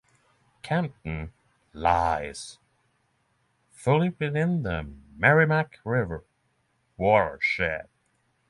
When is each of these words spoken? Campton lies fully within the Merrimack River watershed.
Campton 0.63 1.31
lies 1.73 2.57
fully 3.71 4.09
within 4.09 4.63
the 4.63 4.81
Merrimack 5.15 5.77
River 5.85 6.23
watershed. 6.97 7.87